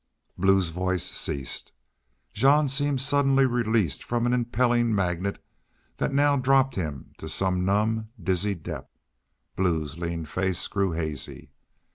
Blue's 0.35 0.69
voice 0.69 1.03
ceased. 1.11 1.71
Jean 2.33 2.67
seemed 2.67 2.99
suddenly 2.99 3.45
released 3.45 4.03
from 4.03 4.25
an 4.25 4.33
impelling 4.33 4.95
magnet 4.95 5.37
that 5.97 6.11
now 6.11 6.35
dropped 6.35 6.73
him 6.73 7.11
to 7.19 7.29
some 7.29 7.63
numb, 7.65 8.09
dizzy 8.19 8.55
depth. 8.55 8.97
Blue's 9.55 9.99
lean 9.99 10.25
face 10.25 10.67
grew 10.67 10.93
hazy. 10.93 11.51